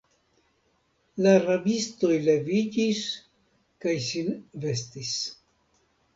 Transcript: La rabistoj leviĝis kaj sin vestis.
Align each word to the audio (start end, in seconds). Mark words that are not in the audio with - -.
La 1.25 1.33
rabistoj 1.43 2.15
leviĝis 2.29 3.03
kaj 3.87 3.95
sin 4.09 4.35
vestis. 4.67 5.15